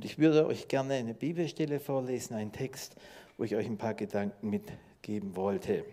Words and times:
Und 0.00 0.06
ich 0.06 0.18
würde 0.18 0.46
euch 0.46 0.66
gerne 0.66 0.94
eine 0.94 1.12
Bibelstelle 1.12 1.78
vorlesen, 1.78 2.34
einen 2.34 2.52
Text, 2.52 2.96
wo 3.36 3.44
ich 3.44 3.54
euch 3.54 3.66
ein 3.66 3.76
paar 3.76 3.92
Gedanken 3.92 4.48
mitgeben 4.48 5.36
wollte. 5.36 5.84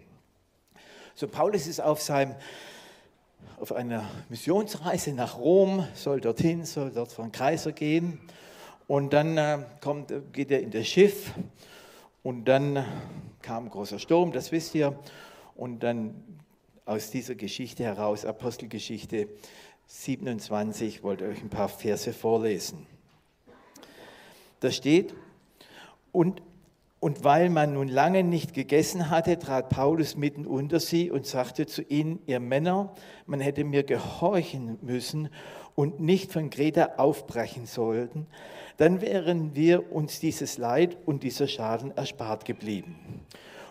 So, 1.13 1.27
Paulus 1.27 1.67
ist 1.67 1.81
auf 1.81 2.01
seinem 2.01 2.33
auf 3.59 3.73
einer 3.73 4.09
Missionsreise 4.29 5.11
nach 5.11 5.37
Rom, 5.37 5.85
soll 5.93 6.21
dorthin, 6.21 6.63
soll 6.63 6.91
dort 6.91 7.11
vor 7.11 7.25
den 7.25 7.33
Kaiser 7.33 7.73
gehen. 7.73 8.21
Und 8.87 9.11
dann 9.11 9.37
äh, 9.37 9.59
kommt, 9.81 10.13
geht 10.31 10.51
er 10.51 10.61
in 10.61 10.71
das 10.71 10.87
Schiff 10.87 11.33
und 12.23 12.45
dann 12.45 12.85
kam 13.41 13.65
ein 13.65 13.69
großer 13.69 13.99
Sturm, 13.99 14.31
das 14.31 14.53
wisst 14.53 14.73
ihr. 14.73 14.97
Und 15.53 15.83
dann 15.83 16.23
aus 16.85 17.11
dieser 17.11 17.35
Geschichte 17.35 17.83
heraus, 17.83 18.23
Apostelgeschichte 18.23 19.27
27, 19.87 21.03
wollte 21.03 21.25
ich 21.25 21.31
euch 21.31 21.43
ein 21.43 21.49
paar 21.49 21.67
Verse 21.67 22.13
vorlesen. 22.13 22.87
Da 24.59 24.71
steht, 24.71 25.13
und 26.11 26.41
und 26.99 27.23
weil 27.23 27.49
man 27.49 27.73
nun 27.73 27.87
lange 27.87 28.23
nicht 28.23 28.53
gegessen 28.55 29.11
hatte, 29.11 29.37
trat 29.37 29.69
Paulus 29.69 30.15
mitten 30.15 30.47
unter 30.47 30.79
sie 30.79 31.11
und 31.11 31.27
sagte 31.27 31.67
zu 31.67 31.83
ihnen, 31.83 32.19
ihr 32.25 32.39
Männer, 32.39 32.93
man 33.27 33.39
hätte 33.39 33.63
mir 33.63 33.83
gehorchen 33.83 34.79
müssen 34.81 35.29
und 35.75 35.99
nicht 35.99 36.31
von 36.31 36.49
Kreta 36.49 36.93
aufbrechen 36.97 37.67
sollten, 37.67 38.25
dann 38.77 39.01
wären 39.01 39.55
wir 39.55 39.91
uns 39.91 40.19
dieses 40.19 40.57
Leid 40.57 40.97
und 41.05 41.21
dieser 41.21 41.47
Schaden 41.47 41.95
erspart 41.95 42.45
geblieben. 42.45 42.95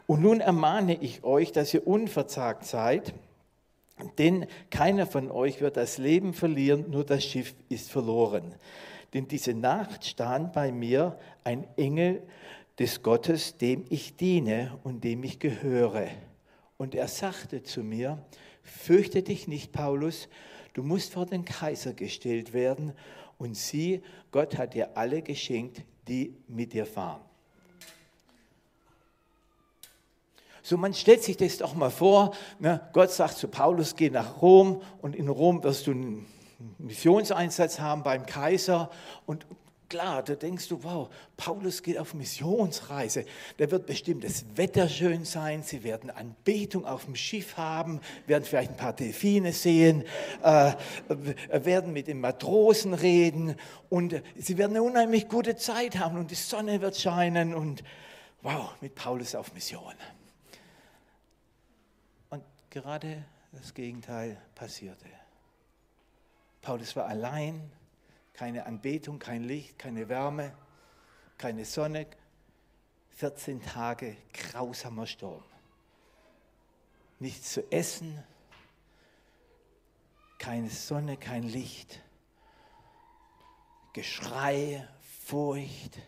Und 0.07 0.23
nun 0.23 0.41
ermahne 0.41 0.97
ich 1.01 1.25
euch, 1.25 1.51
dass 1.51 1.75
ihr 1.75 1.85
unverzagt 1.85 2.65
seid, 2.65 3.13
denn 4.19 4.47
keiner 4.71 5.07
von 5.07 5.33
euch 5.33 5.61
wird 5.61 5.77
das 5.77 5.99
Leben 5.99 6.33
verlieren, 6.33 6.85
nur 6.91 7.03
das 7.03 7.25
Schiff 7.25 7.55
ist 7.69 7.91
verloren. 7.91 8.55
Denn 9.17 9.27
diese 9.27 9.55
Nacht 9.55 10.05
stand 10.05 10.53
bei 10.53 10.71
mir 10.71 11.19
ein 11.43 11.67
Engel, 11.79 12.23
des 12.79 13.03
Gottes, 13.03 13.57
dem 13.57 13.87
ich 13.89 14.15
diene 14.17 14.79
und 14.85 15.05
dem 15.05 15.25
ich 15.25 15.39
gehöre. 15.39 16.09
Und 16.77 16.95
er 16.95 17.09
sagte 17.09 17.63
zu 17.63 17.83
mir, 17.83 18.23
fürchte 18.63 19.23
dich 19.23 19.49
nicht, 19.49 19.73
Paulus, 19.73 20.29
du 20.75 20.83
musst 20.83 21.15
vor 21.15 21.25
den 21.25 21.47
Kaiser 21.47 21.95
gestellt 21.95 22.53
werden. 22.53 22.93
Und 23.39 23.57
sieh, 23.57 24.03
Gott 24.33 24.59
hat 24.59 24.75
dir 24.75 24.99
alle 24.99 25.23
geschenkt, 25.23 25.81
die 26.07 26.35
mit 26.47 26.75
dir 26.75 26.85
fahren. 26.85 27.23
So, 30.63 30.77
man 30.77 30.93
stellt 30.93 31.23
sich 31.23 31.39
das 31.39 31.57
doch 31.57 31.75
mal 31.75 31.91
vor, 31.91 32.35
ne? 32.59 32.87
Gott 32.93 33.13
sagt 33.13 33.39
zu 33.39 33.49
Paulus, 33.49 33.97
geh 33.97 34.11
nach 34.11 34.43
Rom 34.43 34.83
und 35.01 35.17
in 35.17 35.29
Rom 35.29 35.65
wirst 35.65 35.87
du 35.87 35.95
Missionseinsatz 36.79 37.81
haben 37.81 38.03
beim 38.03 38.27
Kaiser 38.27 38.91
und 39.27 39.47
Klar, 39.89 40.25
da 40.25 40.35
denkst 40.35 40.69
du, 40.69 40.83
wow, 40.83 41.09
Paulus 41.37 41.81
geht 41.81 41.97
auf 41.99 42.13
Missionsreise. 42.13 43.25
Da 43.57 43.71
wird 43.71 43.87
bestimmt 43.87 44.25
das 44.25 44.45
Wetter 44.57 44.89
schön 44.89 45.25
sein. 45.25 45.63
Sie 45.63 45.85
werden 45.85 46.11
Anbetung 46.11 46.85
auf 46.85 47.05
dem 47.05 47.15
Schiff 47.15 47.57
haben, 47.57 48.01
werden 48.27 48.43
vielleicht 48.43 48.73
ein 48.73 48.77
paar 48.77 48.95
Delfine 48.95 49.53
sehen, 49.53 50.03
äh, 50.43 50.73
werden 51.53 51.93
mit 51.93 52.09
den 52.09 52.21
Matrosen 52.21 52.95
reden 52.95 53.55
und 53.89 54.21
sie 54.35 54.59
werden 54.59 54.73
eine 54.73 54.83
unheimlich 54.83 55.29
gute 55.29 55.55
Zeit 55.55 55.99
haben 55.99 56.19
und 56.19 56.33
die 56.33 56.37
Sonne 56.37 56.81
wird 56.81 56.97
scheinen 56.97 57.55
und 57.55 57.85
wow, 58.43 58.75
mit 58.81 58.97
Paulus 58.97 59.37
auf 59.37 59.55
Mission. 59.55 59.95
Und 62.31 62.43
gerade 62.71 63.25
das 63.53 63.73
Gegenteil 63.73 64.37
passierte. 64.57 65.07
Paulus 66.67 66.97
war 66.97 67.07
allein 67.07 67.71
keine 68.33 68.67
Anbetung, 68.67 69.21
kein 69.21 69.45
Licht, 69.45 69.79
keine 69.79 70.09
Wärme, 70.09 70.53
keine 71.39 71.65
Sonne. 71.65 72.09
14 73.11 73.63
Tage 73.63 74.17
grausamer 74.33 75.07
Sturm. 75.07 75.45
Nichts 77.21 77.53
zu 77.53 77.71
essen, 77.71 78.21
keine 80.41 80.69
Sonne, 80.69 81.17
kein 81.17 81.45
Licht. 81.45 82.03
Geschrei, 83.93 84.89
Furcht, 85.25 86.01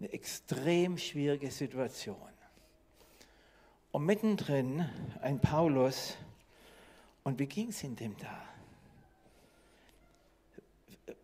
eine 0.00 0.10
extrem 0.14 0.96
schwierige 0.96 1.50
Situation. 1.50 2.16
Und 3.92 4.06
mittendrin 4.06 4.88
ein 5.20 5.38
Paulus. 5.38 6.16
Und 7.22 7.38
wie 7.38 7.46
ging 7.46 7.68
es 7.68 7.82
in 7.82 7.96
dem 7.96 8.16
da? 8.16 8.48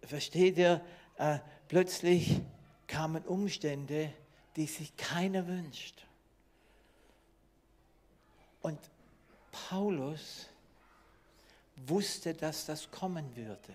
Versteht 0.07 0.59
ihr, 0.59 0.81
äh, 1.17 1.39
plötzlich 1.69 2.41
kamen 2.87 3.25
Umstände, 3.25 4.13
die 4.57 4.67
sich 4.67 4.97
keiner 4.97 5.47
wünscht. 5.47 6.07
Und 8.63 8.79
Paulus 9.51 10.49
wusste, 11.77 12.35
dass 12.35 12.67
das 12.67 12.91
kommen 12.91 13.35
würde. 13.37 13.75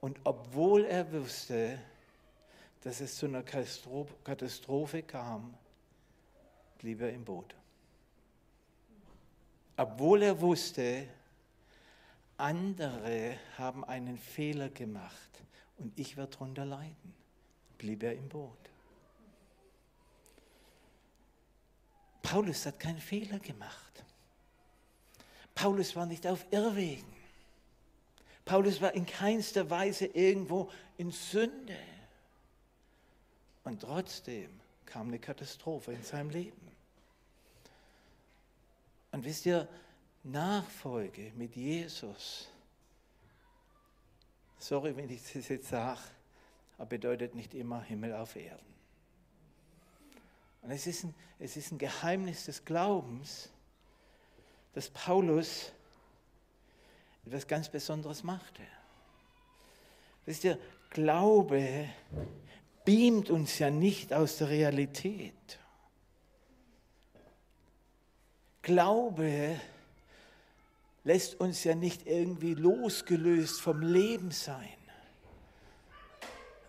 Und 0.00 0.18
obwohl 0.24 0.84
er 0.84 1.10
wusste, 1.12 1.78
dass 2.82 3.00
es 3.00 3.16
zu 3.16 3.26
einer 3.26 3.42
Katastrophe 3.42 5.02
kam, 5.02 5.54
blieb 6.78 7.00
er 7.00 7.12
im 7.12 7.24
Boot. 7.24 7.54
Obwohl 9.76 10.22
er 10.22 10.40
wusste, 10.40 11.08
andere 12.38 13.38
haben 13.58 13.84
einen 13.84 14.16
Fehler 14.16 14.68
gemacht 14.70 15.42
und 15.76 15.98
ich 15.98 16.16
werde 16.16 16.32
darunter 16.32 16.64
leiden. 16.64 17.14
Blieb 17.76 18.02
er 18.02 18.14
im 18.14 18.28
Boot. 18.28 18.58
Paulus 22.22 22.66
hat 22.66 22.78
keinen 22.78 23.00
Fehler 23.00 23.38
gemacht. 23.38 24.04
Paulus 25.54 25.96
war 25.96 26.06
nicht 26.06 26.26
auf 26.26 26.44
Irrwegen. 26.50 27.16
Paulus 28.44 28.80
war 28.80 28.94
in 28.94 29.06
keinster 29.06 29.68
Weise 29.70 30.06
irgendwo 30.06 30.70
in 30.96 31.10
Sünde. 31.10 31.76
Und 33.64 33.80
trotzdem 33.80 34.48
kam 34.86 35.08
eine 35.08 35.18
Katastrophe 35.18 35.92
in 35.92 36.02
seinem 36.02 36.30
Leben. 36.30 36.68
Und 39.12 39.24
wisst 39.24 39.46
ihr, 39.46 39.68
Nachfolge 40.28 41.32
mit 41.36 41.56
Jesus, 41.56 42.48
sorry, 44.58 44.96
wenn 44.96 45.10
ich 45.10 45.22
das 45.32 45.48
jetzt 45.48 45.68
sage, 45.68 46.00
aber 46.76 46.86
bedeutet 46.86 47.34
nicht 47.34 47.54
immer 47.54 47.82
Himmel 47.82 48.14
auf 48.14 48.36
Erden. 48.36 48.66
Und 50.62 50.70
es 50.70 50.86
ist, 50.86 51.04
ein, 51.04 51.14
es 51.38 51.56
ist 51.56 51.72
ein 51.72 51.78
Geheimnis 51.78 52.44
des 52.44 52.64
Glaubens, 52.64 53.50
dass 54.74 54.90
Paulus 54.90 55.72
etwas 57.24 57.46
ganz 57.46 57.68
Besonderes 57.68 58.22
machte. 58.22 58.62
Wisst 60.24 60.44
ihr, 60.44 60.58
Glaube 60.90 61.88
beamt 62.84 63.30
uns 63.30 63.58
ja 63.58 63.70
nicht 63.70 64.12
aus 64.12 64.38
der 64.38 64.48
Realität. 64.48 65.58
Glaube 68.62 69.60
lässt 71.08 71.40
uns 71.40 71.64
ja 71.64 71.74
nicht 71.74 72.06
irgendwie 72.06 72.52
losgelöst 72.52 73.62
vom 73.62 73.80
Leben 73.80 74.30
sein. 74.30 74.76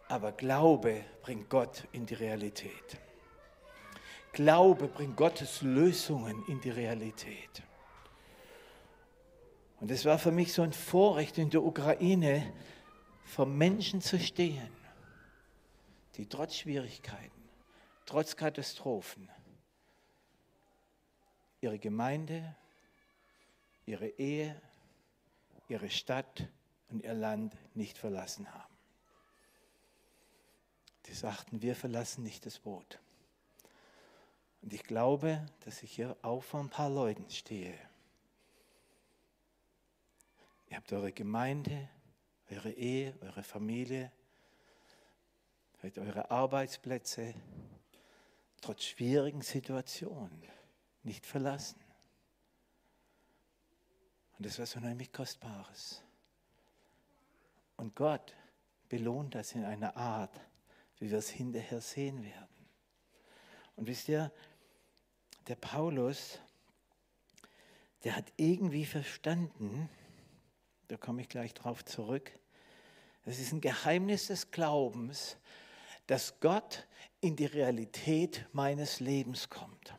Aber 0.07 0.31
Glaube 0.31 1.03
bringt 1.22 1.50
Gott 1.50 1.83
in 1.91 2.05
die 2.05 2.13
Realität. 2.13 2.97
Glaube 4.31 4.88
bringt 4.88 5.17
Gottes 5.17 5.61
Lösungen 5.61 6.41
in 6.47 6.61
die 6.61 6.69
Realität. 6.69 7.61
Und 9.81 9.91
es 9.91 10.05
war 10.05 10.17
für 10.17 10.31
mich 10.31 10.53
so 10.53 10.61
ein 10.61 10.71
Vorrecht 10.71 11.38
in 11.38 11.50
der 11.50 11.61
Ukraine, 11.61 12.53
vor 13.25 13.45
Menschen 13.45 14.00
zu 14.00 14.17
stehen, 14.17 14.71
die 16.15 16.27
trotz 16.27 16.56
Schwierigkeiten, 16.56 17.50
trotz 18.06 18.38
Katastrophen 18.38 19.30
ihre 21.59 21.77
Gemeinde, 21.77 22.56
ihre 23.89 24.07
Ehe, 24.07 24.62
ihre 25.68 25.89
Stadt 25.89 26.47
und 26.89 27.03
ihr 27.03 27.13
Land 27.15 27.56
nicht 27.74 27.97
verlassen 27.97 28.53
haben. 28.53 28.74
Die 31.07 31.13
sagten, 31.13 31.63
wir 31.63 31.75
verlassen 31.75 32.24
nicht 32.24 32.45
das 32.45 32.59
Boot. 32.59 33.00
Und 34.62 34.74
ich 34.74 34.83
glaube, 34.83 35.44
dass 35.65 35.81
ich 35.81 35.91
hier 35.91 36.15
auch 36.21 36.44
vor 36.44 36.59
ein 36.59 36.69
paar 36.69 36.89
Leuten 36.89 37.27
stehe. 37.31 37.74
Ihr 40.69 40.77
habt 40.77 40.94
eure 40.94 41.12
Gemeinde, 41.12 41.89
eure 42.51 42.71
Ehe, 42.71 43.18
eure 43.21 43.42
Familie, 43.42 44.12
vielleicht 45.77 45.97
eure 45.97 46.30
Arbeitsplätze, 46.30 47.33
trotz 48.62 48.83
schwierigen 48.83 49.42
Situationen 49.42 50.44
nicht 51.01 51.25
verlassen. 51.25 51.88
Und 54.39 54.45
das 54.45 54.57
war 54.57 54.65
so 54.65 54.80
unheimlich 54.80 55.12
Kostbares. 55.12 56.01
Und 57.75 57.94
Gott 57.94 58.33
belohnt 58.88 59.36
das 59.36 59.51
in 59.51 59.65
einer 59.65 59.97
Art, 59.97 60.39
wie 60.97 61.12
wir 61.12 61.18
es 61.18 61.30
hinterher 61.30 61.81
sehen 61.81 62.24
werden. 62.24 62.47
Und 63.75 63.88
wisst 63.88 64.07
ihr, 64.07 64.31
der 65.47 65.56
Paulus, 65.56 66.39
der 68.06 68.15
hat 68.15 68.31
irgendwie 68.38 68.86
verstanden, 68.86 69.89
da 70.88 70.95
komme 70.95 71.21
ich 71.21 71.27
gleich 71.27 71.53
drauf 71.53 71.83
zurück, 71.83 72.31
das 73.25 73.39
ist 73.39 73.51
ein 73.51 73.59
Geheimnis 73.59 74.27
des 74.27 74.51
Glaubens, 74.51 75.35
dass 76.07 76.39
Gott 76.39 76.88
in 77.19 77.35
die 77.35 77.45
Realität 77.45 78.47
meines 78.53 79.01
Lebens 79.01 79.50
kommt. 79.50 79.94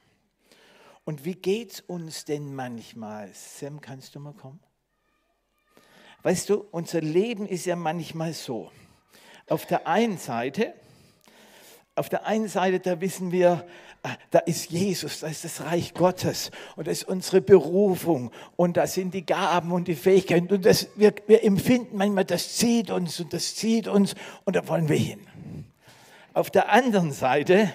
Und 1.10 1.24
wie 1.24 1.34
geht 1.34 1.72
es 1.72 1.80
uns 1.80 2.24
denn 2.24 2.54
manchmal? 2.54 3.30
Sam, 3.34 3.80
kannst 3.80 4.14
du 4.14 4.20
mal 4.20 4.32
kommen? 4.32 4.60
Weißt 6.22 6.48
du, 6.48 6.64
unser 6.70 7.00
Leben 7.00 7.48
ist 7.48 7.66
ja 7.66 7.74
manchmal 7.74 8.32
so. 8.32 8.70
Auf 9.48 9.66
der 9.66 9.88
einen 9.88 10.18
Seite, 10.18 10.72
auf 11.96 12.08
der 12.10 12.26
einen 12.26 12.46
Seite, 12.46 12.78
da 12.78 13.00
wissen 13.00 13.32
wir, 13.32 13.66
ah, 14.04 14.14
da 14.30 14.38
ist 14.38 14.70
Jesus, 14.70 15.18
da 15.18 15.26
ist 15.26 15.42
das 15.42 15.62
Reich 15.62 15.94
Gottes 15.94 16.52
und 16.76 16.86
das 16.86 16.98
ist 16.98 17.08
unsere 17.08 17.40
Berufung 17.40 18.30
und 18.54 18.76
da 18.76 18.86
sind 18.86 19.12
die 19.12 19.26
Gaben 19.26 19.72
und 19.72 19.88
die 19.88 19.96
Fähigkeiten 19.96 20.46
und 20.46 20.64
das, 20.64 20.90
wir, 20.94 21.12
wir 21.26 21.42
empfinden 21.42 21.96
manchmal, 21.96 22.24
das 22.24 22.54
zieht 22.54 22.88
uns 22.88 23.18
und 23.18 23.32
das 23.32 23.56
zieht 23.56 23.88
uns 23.88 24.14
und 24.44 24.54
da 24.54 24.68
wollen 24.68 24.88
wir 24.88 24.96
hin. 24.96 25.26
Auf 26.34 26.52
der 26.52 26.70
anderen 26.70 27.10
Seite 27.10 27.74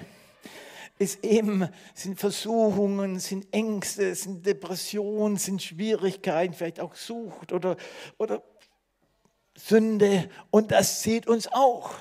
ist 0.97 1.24
eben, 1.24 1.68
sind 1.94 2.19
Versuchungen, 2.19 3.19
sind 3.19 3.47
Ängste, 3.53 4.15
sind 4.15 4.45
Depressionen, 4.45 5.38
sind 5.38 5.62
Schwierigkeiten, 5.62 6.53
vielleicht 6.53 6.80
auch 6.80 6.95
Sucht 6.95 7.51
oder, 7.51 7.75
oder 8.18 8.42
Sünde 9.57 10.30
und 10.51 10.71
das 10.71 11.01
zieht 11.01 11.27
uns 11.27 11.47
auch. 11.47 11.92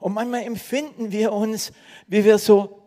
Und 0.00 0.14
manchmal 0.14 0.42
empfinden 0.42 1.12
wir 1.12 1.32
uns, 1.32 1.72
wie 2.08 2.24
wir 2.24 2.38
so 2.38 2.81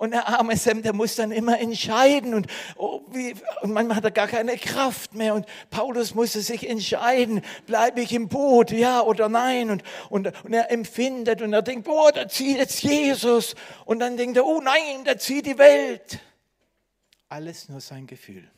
und 0.00 0.12
der 0.12 0.26
arme 0.26 0.56
Sam, 0.56 0.80
der 0.80 0.94
muss 0.94 1.16
dann 1.16 1.30
immer 1.30 1.60
entscheiden 1.60 2.32
und, 2.32 2.46
oh, 2.76 3.02
wie, 3.10 3.34
und 3.60 3.72
manchmal 3.72 3.98
hat 3.98 4.04
er 4.04 4.10
gar 4.10 4.28
keine 4.28 4.56
Kraft 4.56 5.14
mehr. 5.14 5.34
Und 5.34 5.44
Paulus 5.68 6.14
musste 6.14 6.40
sich 6.40 6.66
entscheiden, 6.66 7.42
bleibe 7.66 8.00
ich 8.00 8.14
im 8.14 8.28
Boot, 8.28 8.70
ja 8.70 9.02
oder 9.02 9.28
nein. 9.28 9.68
Und, 9.68 9.82
und, 10.08 10.32
und 10.42 10.54
er 10.54 10.70
empfindet 10.70 11.42
und 11.42 11.52
er 11.52 11.60
denkt, 11.60 11.84
boah, 11.84 12.10
da 12.12 12.26
zieht 12.26 12.56
jetzt 12.56 12.82
Jesus. 12.82 13.54
Und 13.84 13.98
dann 13.98 14.16
denkt 14.16 14.38
er, 14.38 14.46
oh 14.46 14.62
nein, 14.62 15.04
da 15.04 15.18
zieht 15.18 15.44
die 15.44 15.58
Welt. 15.58 16.18
Alles 17.28 17.68
nur 17.68 17.82
sein 17.82 18.06
Gefühl. 18.06 18.50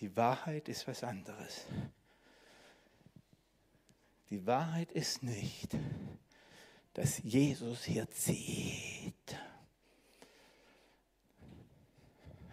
Die 0.00 0.16
Wahrheit 0.16 0.70
ist 0.70 0.88
was 0.88 1.04
anderes. 1.04 1.66
Die 4.30 4.46
Wahrheit 4.46 4.90
ist 4.92 5.22
nicht, 5.22 5.76
dass 6.94 7.18
Jesus 7.22 7.84
hier 7.84 8.10
zieht. 8.10 9.36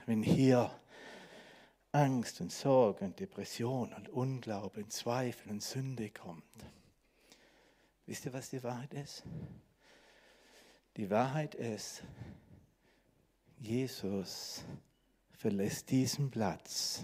Wenn 0.06 0.22
hier 0.22 0.70
Angst 1.92 2.42
und 2.42 2.52
Sorge 2.52 3.06
und 3.06 3.20
Depression 3.20 3.94
und 3.94 4.10
Unglaube 4.10 4.82
und 4.82 4.92
Zweifel 4.92 5.52
und 5.52 5.64
Sünde 5.64 6.12
kommt, 6.12 6.44
wisst 8.06 8.26
ihr, 8.26 8.34
was 8.34 8.50
die 8.50 8.62
Wahrheit 8.62 8.94
ist? 8.94 9.24
Die 10.98 11.10
Wahrheit 11.10 11.56
ist, 11.56 12.04
Jesus 13.60 14.64
verlässt 15.32 15.90
diesen 15.90 16.30
Platz 16.30 17.04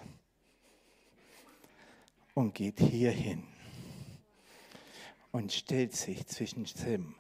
und 2.33 2.53
geht 2.53 2.79
hierhin 2.79 3.47
und 5.31 5.51
stellt 5.51 5.95
sich 5.95 6.27
zwischen 6.27 6.65
Sim 6.65 7.15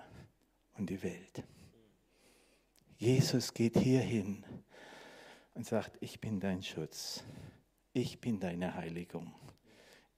und 0.77 0.89
die 0.89 1.01
Welt. 1.03 1.43
Jesus 2.97 3.53
geht 3.53 3.77
hierhin 3.77 4.45
und 5.53 5.65
sagt, 5.65 5.97
ich 6.01 6.19
bin 6.19 6.39
dein 6.39 6.61
Schutz, 6.61 7.23
ich 7.93 8.21
bin 8.21 8.39
deine 8.39 8.75
Heiligung, 8.75 9.33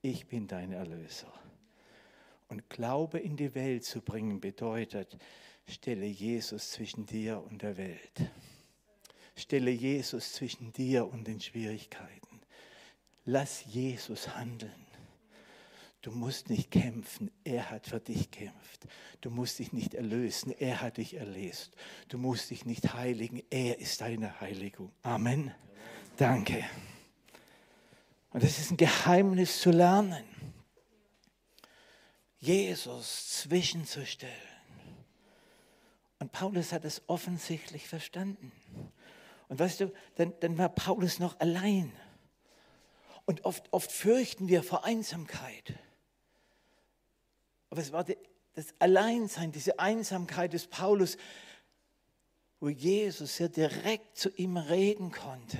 ich 0.02 0.26
bin 0.26 0.46
dein 0.46 0.72
Erlöser. 0.72 1.32
Und 2.48 2.68
Glaube 2.68 3.18
in 3.18 3.36
die 3.36 3.54
Welt 3.54 3.84
zu 3.84 4.00
bringen 4.00 4.40
bedeutet, 4.40 5.16
stelle 5.66 6.06
Jesus 6.06 6.72
zwischen 6.72 7.06
dir 7.06 7.42
und 7.42 7.62
der 7.62 7.76
Welt. 7.76 8.30
Stelle 9.34 9.70
Jesus 9.70 10.34
zwischen 10.34 10.72
dir 10.72 11.06
und 11.06 11.26
den 11.26 11.40
Schwierigkeiten. 11.40 12.40
Lass 13.24 13.64
Jesus 13.64 14.36
handeln. 14.36 14.86
Du 16.04 16.10
musst 16.10 16.50
nicht 16.50 16.70
kämpfen, 16.70 17.30
er 17.44 17.70
hat 17.70 17.86
für 17.86 17.98
dich 17.98 18.30
gekämpft. 18.30 18.86
Du 19.22 19.30
musst 19.30 19.58
dich 19.58 19.72
nicht 19.72 19.94
erlösen, 19.94 20.52
er 20.52 20.82
hat 20.82 20.98
dich 20.98 21.14
erlöst. 21.14 21.74
Du 22.08 22.18
musst 22.18 22.50
dich 22.50 22.66
nicht 22.66 22.92
heiligen, 22.92 23.42
er 23.48 23.78
ist 23.78 24.02
deine 24.02 24.38
Heiligung. 24.38 24.92
Amen. 25.00 25.44
Amen. 25.44 25.54
Danke. 26.18 26.62
Und 28.32 28.42
das 28.42 28.58
ist 28.58 28.70
ein 28.70 28.76
Geheimnis 28.76 29.62
zu 29.62 29.70
lernen. 29.70 30.22
Jesus 32.38 33.40
zwischenzustellen. 33.40 34.34
Und 36.18 36.32
Paulus 36.32 36.74
hat 36.74 36.84
es 36.84 37.00
offensichtlich 37.06 37.88
verstanden. 37.88 38.52
Und 39.48 39.58
weißt 39.58 39.80
du, 39.80 39.92
dann, 40.16 40.34
dann 40.40 40.58
war 40.58 40.68
Paulus 40.68 41.18
noch 41.18 41.40
allein. 41.40 41.90
Und 43.24 43.46
oft, 43.46 43.72
oft 43.72 43.90
fürchten 43.90 44.48
wir 44.48 44.62
vor 44.62 44.84
Einsamkeit. 44.84 45.78
Aber 47.74 47.82
es 47.82 47.90
war 47.90 48.04
das 48.04 48.72
Alleinsein, 48.78 49.50
diese 49.50 49.80
Einsamkeit 49.80 50.52
des 50.52 50.68
Paulus, 50.68 51.16
wo 52.60 52.68
Jesus 52.68 53.34
sehr 53.34 53.48
direkt 53.48 54.16
zu 54.16 54.30
ihm 54.36 54.56
reden 54.56 55.10
konnte. 55.10 55.58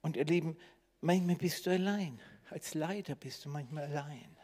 Und 0.00 0.16
ihr 0.16 0.24
Lieben, 0.24 0.56
manchmal 1.02 1.36
bist 1.36 1.66
du 1.66 1.72
allein. 1.72 2.18
Als 2.48 2.72
Leiter 2.72 3.16
bist 3.16 3.44
du 3.44 3.50
manchmal 3.50 3.84
allein. 3.84 4.34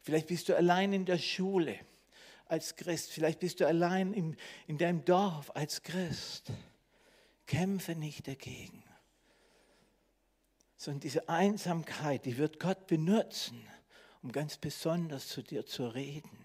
Vielleicht 0.00 0.28
bist 0.28 0.48
du 0.48 0.56
allein 0.56 0.94
in 0.94 1.04
der 1.04 1.18
Schule 1.18 1.78
als 2.46 2.74
Christ. 2.76 3.10
Vielleicht 3.10 3.40
bist 3.40 3.60
du 3.60 3.66
allein 3.66 4.14
in, 4.14 4.34
in 4.66 4.78
deinem 4.78 5.04
Dorf 5.04 5.54
als 5.54 5.82
Christ. 5.82 6.50
Kämpfe 7.44 7.96
nicht 7.96 8.26
dagegen. 8.26 8.82
Sondern 10.78 11.00
diese 11.00 11.28
Einsamkeit, 11.28 12.24
die 12.24 12.38
wird 12.38 12.58
Gott 12.58 12.86
benutzen 12.86 13.68
um 14.22 14.30
ganz 14.30 14.56
besonders 14.56 15.28
zu 15.28 15.42
dir 15.42 15.66
zu 15.66 15.86
reden. 15.86 16.44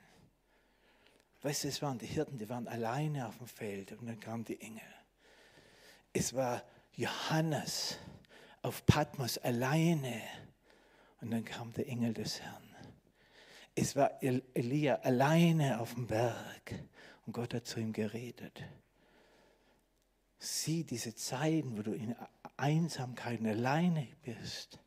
Weißt 1.43 1.63
du, 1.63 1.67
es 1.67 1.81
waren 1.81 2.00
die 2.00 2.07
Hirten, 2.07 2.38
die 2.38 2.50
waren 2.50 2.67
alleine 2.67 3.27
auf 3.27 3.38
dem 3.38 3.48
Feld 3.48 3.91
und 3.93 4.07
dann 4.07 4.19
kamen 4.19 4.43
die 4.43 4.60
Engel. 4.60 4.81
Es 6.12 6.34
war 6.34 6.63
Johannes 6.96 7.98
auf 8.63 8.86
Patmos 8.86 9.38
alleine 9.38 10.22
und 11.22 11.31
dann 11.31 11.46
kam 11.46 11.72
der 11.74 11.88
Engel 11.88 12.13
des 12.13 12.41
Herrn. 12.41 12.63
Es 13.75 13.96
war 13.96 14.24
Elia 14.24 14.96
alleine 14.96 15.79
auf 15.79 15.93
dem 15.93 16.07
Berg 16.07 16.74
und 17.25 17.34
Gott 17.34 17.53
hat 17.53 17.67
zu 17.67 17.79
ihm 17.79 17.93
geredet. 17.93 18.63
Sieh 20.39 20.84
diese 20.84 21.13
Zeiten, 21.13 21.77
wo 21.77 21.84
du 21.84 21.93
in 21.93 22.15
Einsamkeit 22.57 23.39
alleine 23.46 24.07
bist 24.24 24.79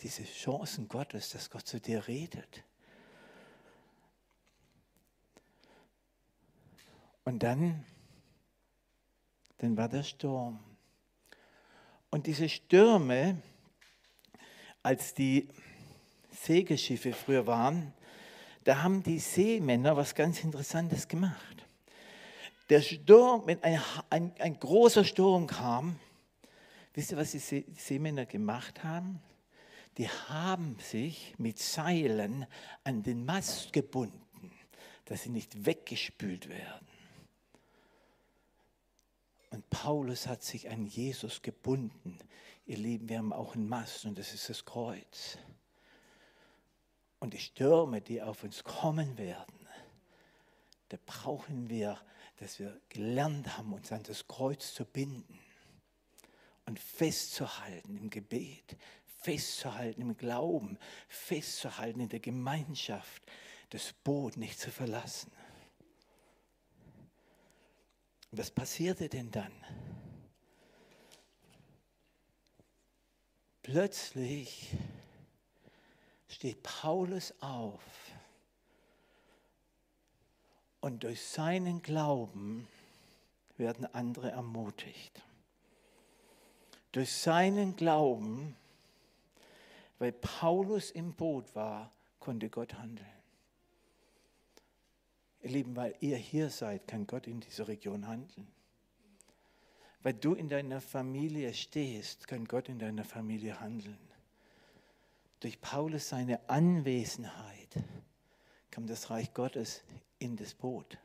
diese 0.00 0.24
Chancen 0.24 0.88
Gottes, 0.88 1.30
dass 1.30 1.50
Gott 1.50 1.66
zu 1.66 1.80
dir 1.80 2.06
redet. 2.06 2.62
Und 7.24 7.42
dann, 7.42 7.84
dann 9.58 9.76
war 9.76 9.88
der 9.88 10.02
Sturm. 10.02 10.60
Und 12.10 12.26
diese 12.26 12.48
Stürme, 12.48 13.42
als 14.82 15.12
die 15.12 15.48
Segelschiffe 16.30 17.12
früher 17.12 17.46
waren, 17.46 17.92
da 18.64 18.82
haben 18.82 19.02
die 19.02 19.18
Seemänner 19.18 19.96
was 19.96 20.14
ganz 20.14 20.42
Interessantes 20.44 21.08
gemacht. 21.08 21.66
Der 22.68 22.80
Sturm, 22.80 23.42
wenn 23.46 23.62
ein, 23.62 23.80
ein, 24.10 24.32
ein 24.38 24.58
großer 24.58 25.04
Sturm 25.04 25.46
kam, 25.46 25.98
wisst 26.94 27.12
ihr, 27.12 27.16
was 27.16 27.32
die 27.32 27.64
Seemänner 27.76 28.26
gemacht 28.26 28.82
haben? 28.82 29.20
Die 29.98 30.08
haben 30.08 30.78
sich 30.78 31.34
mit 31.38 31.58
Seilen 31.58 32.46
an 32.84 33.02
den 33.02 33.24
Mast 33.24 33.72
gebunden, 33.72 34.52
dass 35.06 35.22
sie 35.22 35.30
nicht 35.30 35.64
weggespült 35.64 36.48
werden. 36.48 36.86
Und 39.50 39.68
Paulus 39.70 40.26
hat 40.26 40.42
sich 40.42 40.68
an 40.68 40.86
Jesus 40.86 41.40
gebunden. 41.40 42.18
Ihr 42.66 42.76
Lieben, 42.76 43.08
wir 43.08 43.18
haben 43.18 43.32
auch 43.32 43.54
einen 43.54 43.68
Mast 43.68 44.04
und 44.04 44.18
das 44.18 44.34
ist 44.34 44.50
das 44.50 44.64
Kreuz. 44.64 45.38
Und 47.20 47.32
die 47.32 47.38
Stürme, 47.38 48.02
die 48.02 48.20
auf 48.20 48.44
uns 48.44 48.64
kommen 48.64 49.16
werden, 49.16 49.66
da 50.90 50.98
brauchen 51.06 51.70
wir, 51.70 51.98
dass 52.36 52.58
wir 52.58 52.78
gelernt 52.90 53.56
haben, 53.56 53.72
uns 53.72 53.90
an 53.92 54.02
das 54.02 54.26
Kreuz 54.28 54.74
zu 54.74 54.84
binden 54.84 55.38
und 56.66 56.78
festzuhalten 56.78 57.96
im 57.96 58.10
Gebet, 58.10 58.76
festzuhalten 59.26 60.02
im 60.02 60.16
Glauben, 60.16 60.78
festzuhalten 61.08 61.98
in 61.98 62.08
der 62.08 62.20
Gemeinschaft, 62.20 63.24
das 63.70 63.92
Boot 64.04 64.36
nicht 64.36 64.56
zu 64.56 64.70
verlassen. 64.70 65.32
Was 68.30 68.52
passierte 68.52 69.08
denn 69.08 69.32
dann? 69.32 69.52
Plötzlich 73.62 74.70
steht 76.28 76.62
Paulus 76.62 77.34
auf 77.40 77.82
und 80.80 81.02
durch 81.02 81.20
seinen 81.20 81.82
Glauben 81.82 82.68
werden 83.56 83.86
andere 83.86 84.30
ermutigt. 84.30 85.20
Durch 86.92 87.10
seinen 87.12 87.74
Glauben, 87.74 88.56
weil 89.98 90.12
Paulus 90.12 90.90
im 90.90 91.14
Boot 91.14 91.54
war, 91.54 91.92
konnte 92.20 92.50
Gott 92.50 92.74
handeln. 92.74 93.06
Ihr 95.42 95.50
Lieben, 95.50 95.76
weil 95.76 95.94
ihr 96.00 96.16
hier 96.16 96.50
seid, 96.50 96.88
kann 96.88 97.06
Gott 97.06 97.26
in 97.26 97.40
dieser 97.40 97.68
Region 97.68 98.06
handeln. 98.06 98.48
Weil 100.02 100.14
du 100.14 100.34
in 100.34 100.48
deiner 100.48 100.80
Familie 100.80 101.54
stehst, 101.54 102.26
kann 102.26 102.44
Gott 102.46 102.68
in 102.68 102.78
deiner 102.78 103.04
Familie 103.04 103.60
handeln. 103.60 103.98
Durch 105.40 105.60
Paulus 105.60 106.08
seine 106.08 106.48
Anwesenheit 106.48 107.76
kam 108.70 108.86
das 108.86 109.10
Reich 109.10 109.32
Gottes 109.34 109.82
in 110.18 110.36
das 110.36 110.54
Boot. 110.54 110.98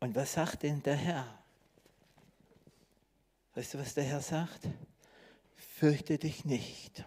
Und 0.00 0.14
was 0.14 0.34
sagt 0.34 0.62
denn 0.62 0.82
der 0.82 0.96
Herr? 0.96 1.38
Weißt 3.54 3.74
du, 3.74 3.78
was 3.78 3.94
der 3.94 4.04
Herr 4.04 4.20
sagt? 4.20 4.68
Fürchte 5.56 6.18
dich 6.18 6.44
nicht. 6.44 7.04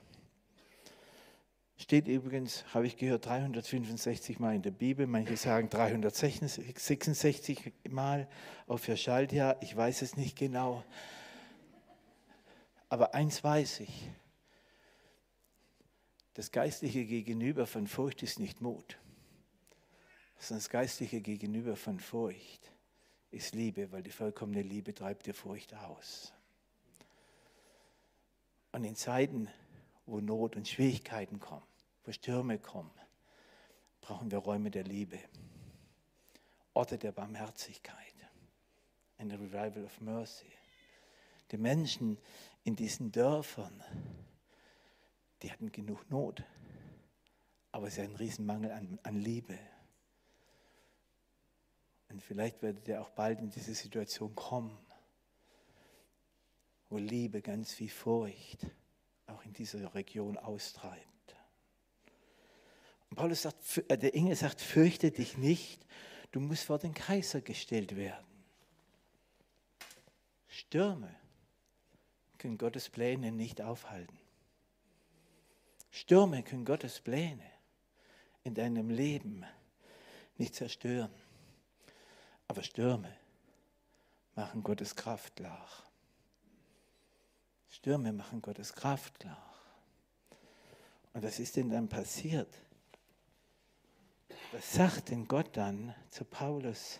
Steht 1.82 2.10
übrigens, 2.10 2.66
habe 2.74 2.88
ich 2.88 2.98
gehört, 2.98 3.26
365 3.26 4.40
Mal 4.40 4.54
in 4.54 4.62
der 4.62 4.72
Bibel. 4.72 5.08
Manche 5.08 5.38
sagen 5.38 5.70
366 5.70 7.72
Mal 7.90 8.28
auf 8.68 8.86
der 8.86 8.98
Schaltjahr. 8.98 9.56
Ich 9.62 9.76
weiß 9.76 10.02
es 10.02 10.18
nicht 10.18 10.38
genau. 10.38 10.84
Aber 12.90 13.16
eins 13.16 13.44
weiß 13.44 13.80
ich. 13.80 14.12
Das 16.34 16.52
geistliche 16.52 17.06
Gegenüber 17.06 17.66
von 17.66 17.88
Furcht 17.88 18.24
ist 18.24 18.40
nicht 18.40 18.62
Mut, 18.62 18.98
sondern 20.38 20.60
das 20.60 20.70
geistliche 20.70 21.22
Gegenüber 21.22 21.76
von 21.76 22.00
Furcht 22.00 22.72
ist 23.32 23.56
Liebe, 23.56 23.92
weil 23.92 24.04
die 24.04 24.12
vollkommene 24.12 24.64
Liebe 24.64 24.94
treibt 24.94 25.28
die 25.28 25.34
Furcht 25.34 25.74
aus. 25.76 26.34
Und 28.72 28.84
in 28.84 28.96
Zeiten, 28.96 29.48
wo 30.06 30.20
Not 30.20 30.56
und 30.56 30.68
Schwierigkeiten 30.68 31.40
kommen, 31.40 31.64
wo 32.10 32.14
Stürme 32.14 32.58
kommen, 32.58 32.90
brauchen 34.02 34.32
wir 34.32 34.40
Räume 34.40 34.72
der 34.72 34.84
Liebe, 34.84 35.20
Orte 36.74 36.98
der 36.98 37.12
Barmherzigkeit, 37.12 38.16
ein 39.20 39.30
Revival 39.30 39.86
of 39.86 40.02
Mercy. 40.02 40.52
Die 41.52 41.58
Menschen 41.58 42.18
in 42.64 42.76
diesen 42.76 43.12
Dörfern, 43.12 43.84
die 45.44 45.52
hatten 45.52 45.72
genug 45.72 46.10
Not, 46.10 46.42
aber 47.72 47.92
sie 47.92 48.02
hatten 48.02 48.14
einen 48.14 48.18
Riesenmangel 48.18 48.72
an, 48.72 49.00
an 49.04 49.16
Liebe. 49.16 49.60
Und 52.10 52.24
vielleicht 52.24 52.64
werdet 52.64 52.88
ihr 52.88 53.04
auch 53.04 53.12
bald 53.12 53.40
in 53.40 53.52
diese 53.52 53.76
Situation 53.76 54.34
kommen, 54.34 54.76
wo 56.90 56.98
Liebe 56.98 57.44
ganz 57.44 57.80
wie 57.80 57.90
Furcht 57.90 58.66
auch 59.28 59.46
in 59.46 59.54
dieser 59.54 59.94
Region 59.94 60.40
austreibt. 60.40 61.09
Paulus 63.20 63.42
sagt, 63.42 63.84
äh, 63.90 63.98
der 63.98 64.16
Engel 64.16 64.34
sagt, 64.34 64.62
fürchte 64.62 65.12
dich 65.12 65.38
nicht, 65.38 65.86
du 66.32 66.40
musst 66.40 66.64
vor 66.64 66.80
den 66.80 66.94
Kaiser 66.94 67.42
gestellt 67.42 67.98
werden. 67.98 68.26
Stürme 70.48 71.14
können 72.38 72.58
Gottes 72.58 72.88
Pläne 72.90 73.34
nicht 73.34 73.62
aufhalten. 73.62 74.18
Stürme 75.92 76.44
können 76.44 76.64
Gottes 76.64 77.02
Pläne 77.02 77.44
in 78.46 78.54
deinem 78.54 78.90
Leben 78.90 79.44
nicht 80.38 80.56
zerstören. 80.56 81.14
Aber 82.48 82.64
Stürme 82.64 83.14
machen 84.34 84.64
Gottes 84.64 84.96
Kraft 84.96 85.36
klar. 85.36 85.68
Stürme 87.68 88.14
machen 88.14 88.42
Gottes 88.42 88.72
Kraft 88.72 89.20
klar. 89.20 89.54
Und 91.12 91.22
was 91.22 91.38
ist 91.38 91.58
denn 91.58 91.70
dann 91.70 91.90
passiert? 91.90 92.48
Was 94.52 94.74
sagt 94.74 95.10
denn 95.10 95.28
Gott 95.28 95.56
dann 95.56 95.94
zu 96.10 96.26
Paulus? 96.26 97.00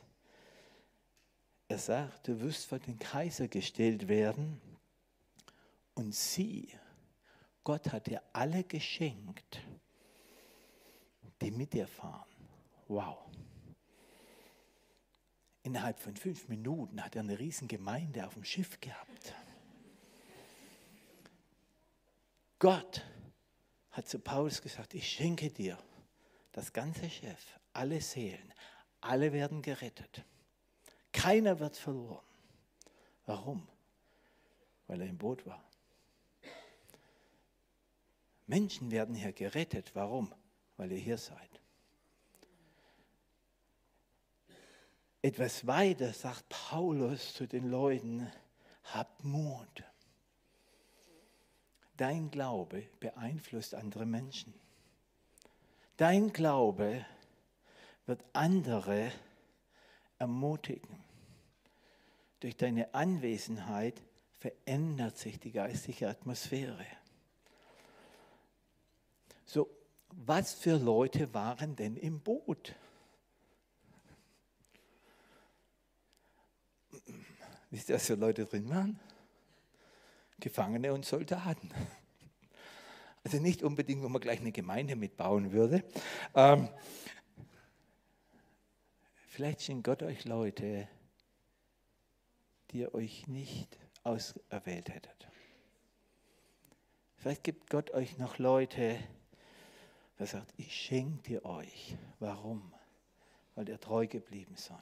Er 1.68 1.78
sagt, 1.78 2.28
du 2.28 2.40
wirst 2.42 2.66
vor 2.66 2.80
den 2.80 2.98
Kaiser 2.98 3.48
gestellt 3.48 4.08
werden 4.08 4.60
und 5.94 6.14
sieh, 6.16 6.70
Gott 7.64 7.92
hat 7.92 8.08
dir 8.08 8.24
alle 8.34 8.64
geschenkt, 8.64 9.62
die 11.42 11.52
mit 11.52 11.74
dir 11.74 11.88
fahren. 11.88 12.26
Wow. 12.88 13.18
Innerhalb 15.64 16.00
von 16.00 16.16
fünf 16.16 16.48
Minuten 16.48 17.04
hat 17.04 17.16
er 17.16 17.22
eine 17.22 17.38
riesen 17.38 17.68
Gemeinde 17.68 18.26
auf 18.26 18.34
dem 18.34 18.44
Schiff 18.44 18.80
gehabt. 18.80 19.34
Gott 22.58 23.06
hat 23.92 24.08
zu 24.08 24.20
Paulus 24.20 24.62
gesagt, 24.62 24.94
ich 24.94 25.08
schenke 25.08 25.50
dir 25.50 25.78
das 26.52 26.74
ganze 26.74 27.10
Schiff, 27.10 27.60
alle 27.74 28.02
Seelen, 28.02 28.54
alle 29.02 29.32
werden 29.34 29.62
gerettet. 29.62 30.24
Keiner 31.12 31.60
wird 31.60 31.78
verloren. 31.78 32.26
Warum? 33.26 33.68
Weil 34.88 35.02
er 35.02 35.08
im 35.08 35.18
Boot 35.18 35.46
war. 35.46 35.64
Menschen 38.48 38.90
werden 38.90 39.14
hier 39.14 39.32
gerettet. 39.32 39.92
Warum? 39.94 40.34
Weil 40.78 40.92
ihr 40.92 40.98
hier 40.98 41.18
seid. 41.18 41.62
Etwas 45.22 45.68
weiter 45.68 46.14
sagt 46.14 46.50
Paulus 46.50 47.34
zu 47.34 47.46
den 47.46 47.70
Leuten, 47.70 48.32
habt 48.86 49.24
Mut. 49.24 49.84
Dein 51.98 52.32
Glaube 52.32 52.88
beeinflusst 53.00 53.76
andere 53.76 54.06
Menschen. 54.06 54.54
Dein 56.00 56.32
Glaube 56.32 57.06
wird 58.06 58.24
andere 58.32 59.12
ermutigen. 60.18 61.04
Durch 62.40 62.56
deine 62.56 62.94
Anwesenheit 62.94 64.02
verändert 64.38 65.18
sich 65.18 65.42
die 65.42 65.52
geistige 65.52 66.08
Atmosphäre. 66.08 66.86
So, 69.44 69.70
was 70.12 70.54
für 70.54 70.78
Leute 70.78 71.34
waren 71.34 71.76
denn 71.76 71.98
im 71.98 72.22
Boot? 72.22 72.74
Wisst 77.72 77.90
ihr, 77.90 77.96
was 77.96 78.06
für 78.06 78.16
Leute 78.16 78.46
drin 78.46 78.70
waren? 78.70 78.98
Gefangene 80.40 80.94
und 80.94 81.04
Soldaten. 81.04 81.70
Also 83.24 83.40
nicht 83.40 83.64
unbedingt, 83.64 84.02
wo 84.04 84.10
man 84.10 84.22
gleich 84.22 84.40
eine 84.40 84.52
Gemeinde 84.52 84.96
mitbauen 84.96 85.52
würde. 85.52 85.84
Ähm, 86.36 86.70
vielleicht 89.28 89.62
schenkt 89.62 89.84
Gott 89.84 90.04
euch 90.04 90.26
Leute, 90.26 90.88
die 92.72 92.80
ihr 92.80 92.94
euch 92.94 93.28
nicht 93.28 93.78
auserwählt 94.04 94.90
hättet. 94.90 95.28
Vielleicht 97.18 97.44
gibt 97.44 97.70
Gott 97.70 97.92
euch 97.92 98.18
noch 98.18 98.38
Leute, 98.38 98.98
der 100.18 100.28
sagt, 100.28 100.54
ich 100.58 100.74
schenke 100.74 101.22
dir 101.24 101.46
euch. 101.46 101.98
Warum? 102.20 102.74
Weil 103.56 103.68
ihr 103.68 103.80
treu 103.80 104.08
geblieben 104.08 104.56
seid. 104.56 104.78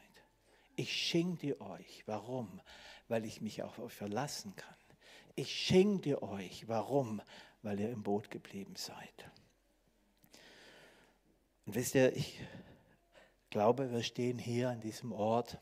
Ich 0.75 0.93
schenke 0.93 1.39
dir 1.39 1.61
euch. 1.61 2.03
Warum? 2.05 2.61
Weil 3.07 3.25
ich 3.25 3.41
mich 3.41 3.63
auf 3.63 3.79
euch 3.79 3.93
verlassen 3.93 4.55
kann. 4.55 4.75
Ich 5.35 5.51
schenke 5.51 6.01
dir 6.01 6.23
euch. 6.23 6.67
Warum? 6.67 7.21
Weil 7.67 7.81
ihr 7.81 7.91
im 7.91 8.01
Boot 8.01 8.31
geblieben 8.31 8.77
seid. 8.77 9.29
Und 11.65 11.75
wisst 11.75 11.95
ihr, 11.95 12.15
ich 12.15 12.39
glaube, 13.49 13.91
wir 13.91 14.03
stehen 14.03 14.39
hier 14.39 14.69
an 14.69 14.79
diesem 14.79 15.11
Ort 15.11 15.59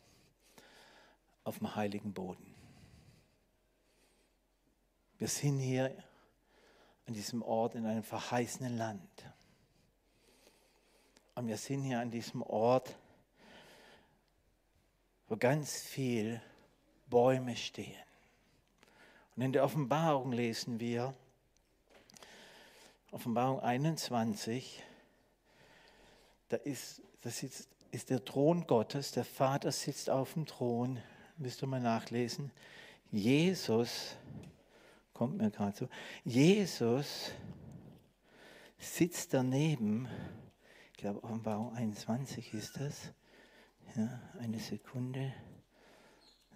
auf 1.45 1.57
dem 1.57 1.75
heiligen 1.75 2.13
Boden. 2.13 2.45
Wir 5.17 5.27
sind 5.27 5.57
hier 5.57 5.97
an 7.07 7.15
diesem 7.15 7.41
Ort 7.41 7.73
in 7.73 7.87
einem 7.87 8.03
verheißenen 8.03 8.77
Land. 8.77 9.25
Und 11.33 11.47
wir 11.47 11.57
sind 11.57 11.81
hier 11.81 12.01
an 12.01 12.11
diesem 12.11 12.43
Ort, 12.43 12.95
wo 15.27 15.37
ganz 15.37 15.81
viel 15.81 16.39
Bäume 17.07 17.55
stehen. 17.55 17.97
Und 19.35 19.41
in 19.41 19.53
der 19.53 19.63
Offenbarung 19.63 20.31
lesen 20.31 20.79
wir, 20.79 21.15
Offenbarung 23.15 23.61
21, 23.61 24.83
da 26.49 26.57
ist, 26.57 27.01
da 27.21 27.29
sitzt, 27.29 27.69
ist 27.91 28.09
der 28.09 28.25
Thron 28.25 28.67
Gottes, 28.67 29.13
der 29.13 29.23
Vater 29.23 29.71
sitzt 29.71 30.09
auf 30.09 30.33
dem 30.33 30.45
Thron, 30.45 30.99
müsst 31.37 31.63
ihr 31.63 31.67
mal 31.67 31.79
nachlesen. 31.79 32.51
Jesus, 33.13 34.17
kommt 35.13 35.37
mir 35.37 35.49
gerade 35.49 35.77
so, 35.77 35.89
Jesus 36.25 37.31
sitzt 38.77 39.33
daneben, 39.33 40.09
ich 40.91 40.97
glaube 40.97 41.23
Offenbarung 41.23 41.73
21 41.73 42.53
ist 42.53 42.77
das, 42.81 43.13
ja, 43.95 44.19
eine 44.39 44.59
Sekunde, 44.59 45.33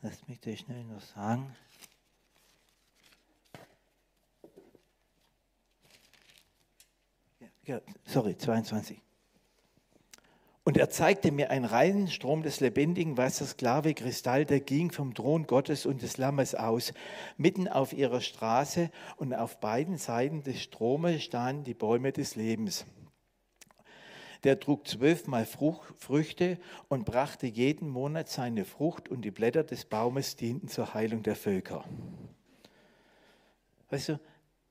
lasst 0.02 0.28
mich 0.28 0.42
das 0.42 0.60
schnell 0.60 0.84
noch 0.84 1.00
sagen. 1.00 1.56
Ja, 7.70 7.82
sorry, 8.04 8.36
22. 8.36 9.00
Und 10.64 10.76
er 10.76 10.90
zeigte 10.90 11.32
mir 11.32 11.52
einen 11.52 11.66
reinen 11.66 12.08
Strom 12.08 12.42
des 12.42 12.62
lebendigen 12.62 13.16
Wassers, 13.16 13.58
klar 13.58 13.84
wie 13.84 13.94
Kristall, 13.94 14.44
der 14.46 14.60
ging 14.60 14.92
vom 14.92 15.14
Thron 15.14 15.46
Gottes 15.46 15.86
und 15.86 16.02
des 16.02 16.18
Lammes 16.18 16.56
aus. 16.56 16.94
Mitten 17.38 17.68
auf 17.68 17.94
ihrer 17.94 18.22
Straße 18.22 18.90
und 19.18 19.36
auf 19.36 19.60
beiden 19.60 20.00
Seiten 20.00 20.42
des 20.42 20.64
Stromes 20.64 21.22
standen 21.22 21.64
die 21.64 21.76
Bäume 21.76 22.12
des 22.12 22.36
Lebens. 22.36 22.88
Der 24.44 24.60
trug 24.60 24.88
zwölfmal 24.88 25.46
Früchte 25.46 26.58
und 26.88 27.06
brachte 27.06 27.46
jeden 27.46 27.88
Monat 27.88 28.30
seine 28.30 28.66
Frucht 28.66 29.10
und 29.10 29.22
die 29.22 29.30
Blätter 29.30 29.64
des 29.64 29.86
Baumes 29.86 30.36
dienten 30.36 30.70
zur 30.70 30.96
Heilung 30.96 31.22
der 31.22 31.36
Völker. 31.36 31.86
Weißt 33.92 34.10
du, 34.10 34.20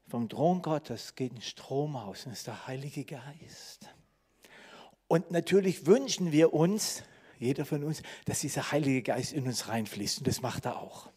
vom 0.09 0.29
Thron 0.29 0.63
Gottes 0.63 1.15
geht 1.15 1.33
ein 1.35 1.43
Strom 1.43 1.97
aus 1.97 2.25
und 2.25 2.33
das 2.33 2.41
ist 2.41 2.47
der 2.47 2.67
Heilige 2.67 3.05
Geist. 3.05 3.89
Und 5.07 5.31
natürlich 5.31 5.87
wünschen 5.87 6.33
wir 6.33 6.53
uns, 6.55 7.03
jeder 7.39 7.65
von 7.65 7.85
uns, 7.85 8.03
dass 8.25 8.41
dieser 8.41 8.73
Heilige 8.73 9.03
Geist 9.03 9.33
in 9.33 9.47
uns 9.47 9.69
reinfließt. 9.69 10.19
Und 10.19 10.27
das 10.27 10.43
macht 10.43 10.67
er 10.67 10.79
auch. 10.81 11.09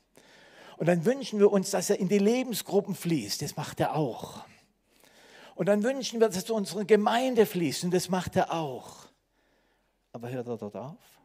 Und 0.78 0.88
dann 0.88 1.06
wünschen 1.06 1.40
wir 1.40 1.52
uns, 1.52 1.72
dass 1.72 1.90
er 1.90 2.00
in 2.00 2.10
die 2.10 2.18
Lebensgruppen 2.18 2.96
fließt. 2.96 3.42
Das 3.42 3.56
macht 3.56 3.80
er 3.80 3.96
auch. 3.96 4.46
Und 5.56 5.68
dann 5.68 5.84
wünschen 5.84 6.20
wir, 6.20 6.28
dass 6.28 6.38
er 6.38 6.46
zu 6.46 6.56
unserer 6.56 6.86
Gemeinde 6.86 7.46
fließt. 7.46 7.84
Und 7.84 7.92
das 7.92 8.10
macht 8.10 8.36
er 8.36 8.52
auch. 8.52 9.08
Aber 10.14 10.30
hört 10.30 10.48
er 10.48 10.58
dort 10.58 10.76
auf? 10.76 11.21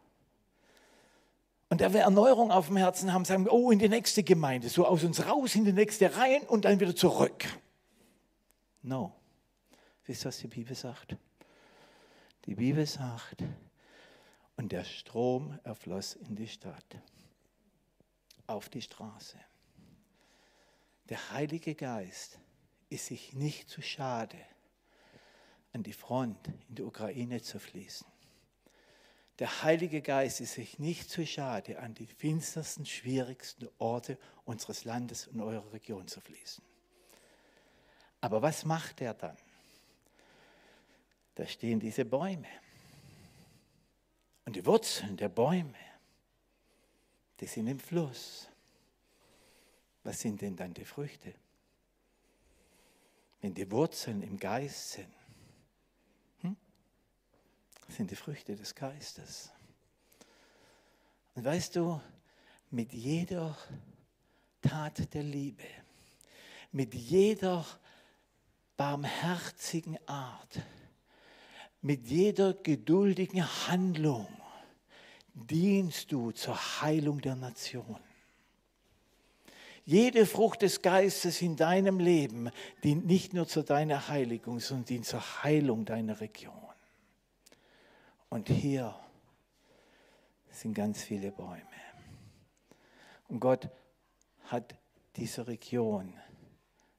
Und 1.68 1.80
da 1.80 1.92
wir 1.92 2.00
Erneuerung 2.00 2.52
auf 2.52 2.68
dem 2.68 2.76
Herzen 2.76 3.12
haben, 3.12 3.24
sagen 3.24 3.44
wir, 3.44 3.52
oh, 3.52 3.70
in 3.70 3.78
die 3.78 3.88
nächste 3.88 4.22
Gemeinde, 4.22 4.68
so 4.68 4.86
aus 4.86 5.02
uns 5.02 5.26
raus, 5.26 5.54
in 5.56 5.64
die 5.64 5.72
nächste 5.72 6.16
rein 6.16 6.42
und 6.42 6.64
dann 6.64 6.78
wieder 6.78 6.94
zurück. 6.94 7.44
No. 8.82 9.12
Wisst 10.04 10.24
ihr, 10.24 10.28
was 10.28 10.38
die 10.38 10.46
Bibel 10.46 10.76
sagt? 10.76 11.16
Die 12.44 12.54
Bibel 12.54 12.86
sagt, 12.86 13.42
und 14.56 14.70
der 14.70 14.84
Strom 14.84 15.58
erfloss 15.64 16.14
in 16.14 16.36
die 16.36 16.46
Stadt, 16.46 16.96
auf 18.46 18.68
die 18.68 18.82
Straße. 18.82 19.36
Der 21.08 21.32
Heilige 21.32 21.74
Geist 21.74 22.38
ist 22.88 23.06
sich 23.06 23.32
nicht 23.32 23.68
zu 23.68 23.82
schade, 23.82 24.38
an 25.72 25.82
die 25.82 25.92
Front 25.92 26.48
in 26.68 26.76
der 26.76 26.86
Ukraine 26.86 27.42
zu 27.42 27.58
fließen. 27.58 28.06
Der 29.38 29.62
Heilige 29.62 30.00
Geist 30.00 30.40
ist 30.40 30.54
sich 30.54 30.78
nicht 30.78 31.10
zu 31.10 31.26
schade, 31.26 31.78
an 31.78 31.94
die 31.94 32.06
finstersten, 32.06 32.86
schwierigsten 32.86 33.68
Orte 33.78 34.18
unseres 34.44 34.84
Landes 34.84 35.26
und 35.26 35.40
eurer 35.40 35.72
Region 35.72 36.08
zu 36.08 36.20
fließen. 36.20 36.64
Aber 38.22 38.40
was 38.40 38.64
macht 38.64 39.02
er 39.02 39.12
dann? 39.12 39.36
Da 41.34 41.46
stehen 41.46 41.78
diese 41.78 42.06
Bäume. 42.06 42.48
Und 44.46 44.56
die 44.56 44.64
Wurzeln 44.64 45.18
der 45.18 45.28
Bäume, 45.28 45.74
die 47.40 47.46
sind 47.46 47.66
im 47.66 47.78
Fluss. 47.78 48.48
Was 50.02 50.20
sind 50.20 50.40
denn 50.40 50.56
dann 50.56 50.72
die 50.72 50.84
Früchte? 50.84 51.34
Wenn 53.42 53.52
die 53.52 53.70
Wurzeln 53.70 54.22
im 54.22 54.38
Geist 54.38 54.92
sind? 54.92 55.12
Sind 57.96 58.10
die 58.10 58.16
Früchte 58.16 58.54
des 58.54 58.74
Geistes. 58.74 59.50
Und 61.34 61.44
weißt 61.44 61.76
du, 61.76 62.00
mit 62.70 62.92
jeder 62.92 63.56
Tat 64.60 65.14
der 65.14 65.22
Liebe, 65.22 65.64
mit 66.72 66.94
jeder 66.94 67.64
barmherzigen 68.76 69.98
Art, 70.06 70.60
mit 71.80 72.06
jeder 72.06 72.52
geduldigen 72.54 73.44
Handlung 73.68 74.28
dienst 75.32 76.12
du 76.12 76.32
zur 76.32 76.56
Heilung 76.82 77.20
der 77.20 77.36
Nation. 77.36 77.96
Jede 79.84 80.26
Frucht 80.26 80.62
des 80.62 80.82
Geistes 80.82 81.40
in 81.40 81.56
deinem 81.56 82.00
Leben 82.00 82.50
dient 82.82 83.06
nicht 83.06 83.32
nur 83.34 83.46
zu 83.46 83.62
deiner 83.62 84.08
Heiligung, 84.08 84.58
sondern 84.58 84.86
dient 84.86 85.06
zur 85.06 85.44
Heilung 85.44 85.84
deiner 85.84 86.20
Region. 86.20 86.75
Und 88.28 88.48
hier 88.48 88.94
sind 90.50 90.74
ganz 90.74 91.02
viele 91.02 91.30
Bäume. 91.30 91.62
Und 93.28 93.40
Gott 93.40 93.68
hat 94.44 94.78
diese 95.16 95.46
Region 95.46 96.12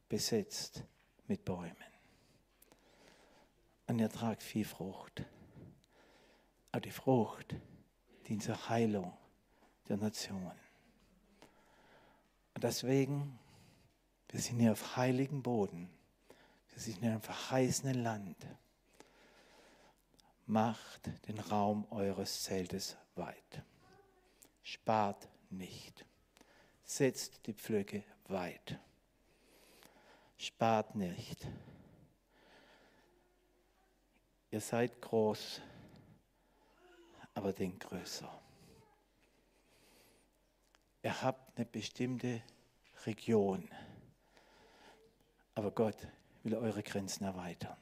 besetzt 0.09 0.83
mit 1.27 1.43
Bäumen. 1.45 1.75
Und 3.87 3.99
er 3.99 4.09
tragt 4.09 4.43
viel 4.43 4.65
Frucht. 4.65 5.23
Aber 6.71 6.81
die 6.81 6.91
Frucht 6.91 7.55
dient 8.27 8.43
zur 8.43 8.69
Heilung 8.69 9.13
der 9.87 9.97
Nation. 9.97 10.51
Und 12.53 12.63
deswegen, 12.63 13.39
wir 14.29 14.39
sind 14.41 14.59
hier 14.59 14.73
auf 14.73 14.97
heiligen 14.97 15.41
Boden. 15.41 15.89
Wir 16.69 16.81
sind 16.81 17.01
in 17.01 17.09
einem 17.09 17.21
verheißenen 17.21 18.03
Land. 18.03 18.35
Macht 20.47 21.09
den 21.27 21.39
Raum 21.39 21.85
eures 21.91 22.43
Zeltes 22.43 22.97
weit. 23.15 23.61
Spart 24.63 25.29
nicht. 25.49 26.05
Setzt 26.83 27.45
die 27.45 27.53
Pflöcke 27.53 28.03
weit 28.27 28.79
spart 30.37 30.95
nicht. 30.95 31.47
Ihr 34.51 34.61
seid 34.61 35.01
groß, 35.01 35.61
aber 37.33 37.51
denkt 37.53 37.83
größer. 37.83 38.41
Ihr 41.03 41.21
habt 41.21 41.57
eine 41.57 41.65
bestimmte 41.65 42.41
Region, 43.05 43.69
aber 45.55 45.71
Gott 45.71 45.97
will 46.43 46.55
eure 46.55 46.83
Grenzen 46.83 47.25
erweitern. 47.25 47.77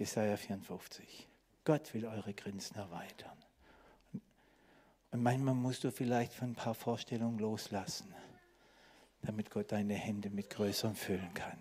Jesaja 0.00 0.36
54. 0.36 1.28
Gott 1.62 1.94
will 1.94 2.06
eure 2.06 2.34
Grenzen 2.34 2.74
erweitern. 2.76 3.38
Und 5.12 5.22
manchmal 5.22 5.54
musst 5.54 5.84
du 5.84 5.92
vielleicht 5.92 6.32
von 6.32 6.50
ein 6.50 6.54
paar 6.56 6.74
Vorstellungen 6.74 7.38
loslassen 7.38 8.12
damit 9.22 9.50
Gott 9.50 9.72
deine 9.72 9.94
Hände 9.94 10.30
mit 10.30 10.50
Größerem 10.50 10.94
füllen 10.94 11.34
kann. 11.34 11.58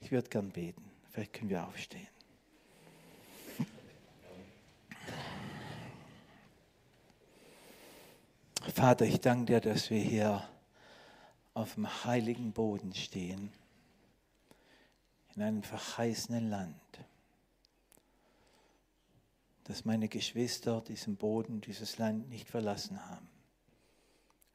Ich 0.00 0.10
würde 0.12 0.28
gern 0.28 0.50
beten. 0.50 0.90
Vielleicht 1.10 1.32
können 1.32 1.50
wir 1.50 1.66
aufstehen. 1.66 2.08
Vater, 8.74 9.04
ich 9.04 9.20
danke 9.20 9.46
dir, 9.46 9.60
dass 9.60 9.90
wir 9.90 10.00
hier 10.00 10.48
auf 11.52 11.74
dem 11.74 12.04
heiligen 12.04 12.52
Boden 12.52 12.94
stehen, 12.94 13.52
in 15.34 15.42
einem 15.42 15.62
verheißenen 15.62 16.48
Land, 16.48 16.74
dass 19.72 19.86
meine 19.86 20.06
Geschwister 20.06 20.82
diesen 20.82 21.16
Boden, 21.16 21.62
dieses 21.62 21.96
Land 21.96 22.28
nicht 22.28 22.46
verlassen 22.46 23.08
haben. 23.08 23.26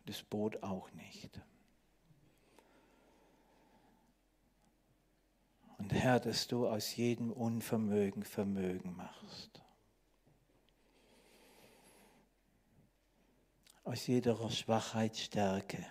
Das 0.06 0.22
Boot 0.22 0.62
auch 0.62 0.92
nicht. 0.92 1.42
Und 5.80 5.92
Herr, 5.92 6.20
dass 6.20 6.48
du 6.48 6.68
aus 6.68 6.96
jedem 6.96 7.32
Unvermögen 7.32 8.22
Vermögen 8.22 8.96
machst. 8.96 9.60
Aus 13.86 14.06
jeder 14.06 14.52
Schwachheit 14.52 15.18
Stärke. 15.18 15.84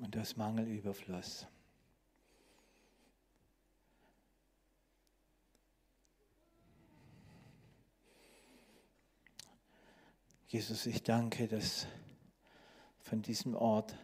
Und 0.00 0.16
aus 0.16 0.38
Mangel 0.38 0.66
Überfluss. 0.68 1.46
Jesus, 10.50 10.86
ich 10.86 11.02
danke, 11.02 11.46
dass 11.46 11.86
von 13.00 13.20
diesem 13.20 13.54
Ort 13.54 13.94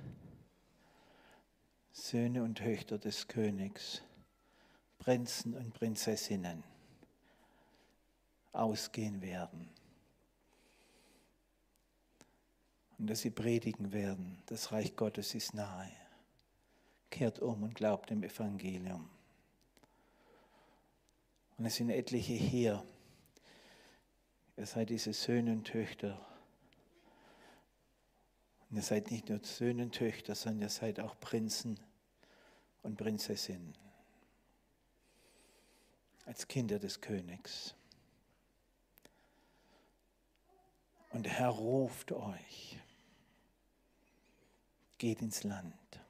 Söhne 1.90 2.42
und 2.42 2.56
Töchter 2.56 2.98
des 2.98 3.28
Königs, 3.28 4.02
Prinzen 4.98 5.54
und 5.54 5.72
Prinzessinnen 5.72 6.62
ausgehen 8.52 9.22
werden. 9.22 9.70
Und 12.98 13.06
dass 13.06 13.20
sie 13.20 13.30
predigen 13.30 13.92
werden, 13.92 14.42
das 14.44 14.70
Reich 14.70 14.96
Gottes 14.96 15.34
ist 15.34 15.54
nahe. 15.54 15.90
Kehrt 17.08 17.38
um 17.38 17.62
und 17.62 17.74
glaubt 17.74 18.10
dem 18.10 18.22
Evangelium. 18.22 19.08
Und 21.56 21.64
es 21.64 21.76
sind 21.76 21.88
etliche 21.88 22.34
hier. 22.34 22.84
Ihr 24.58 24.66
seid 24.66 24.90
diese 24.90 25.14
Söhne 25.14 25.52
und 25.52 25.64
Töchter. 25.64 26.20
Und 28.74 28.78
ihr 28.78 28.82
seid 28.82 29.12
nicht 29.12 29.28
nur 29.28 29.38
Söhne 29.44 29.84
und 29.84 29.94
Töchter, 29.94 30.34
sondern 30.34 30.62
ihr 30.62 30.68
seid 30.68 30.98
auch 30.98 31.14
Prinzen 31.20 31.78
und 32.82 32.96
Prinzessinnen. 32.96 33.78
Als 36.26 36.48
Kinder 36.48 36.80
des 36.80 37.00
Königs. 37.00 37.76
Und 41.12 41.24
der 41.24 41.34
Herr 41.34 41.50
ruft 41.50 42.10
euch. 42.10 42.80
Geht 44.98 45.22
ins 45.22 45.44
Land. 45.44 46.00